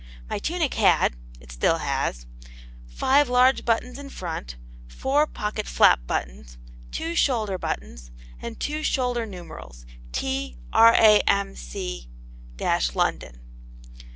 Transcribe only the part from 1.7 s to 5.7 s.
has) five large buttons in front, four pocket